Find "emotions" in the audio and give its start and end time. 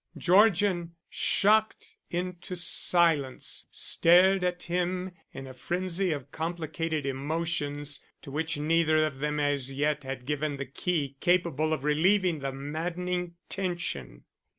7.05-7.99